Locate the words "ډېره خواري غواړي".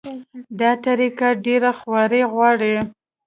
1.45-2.75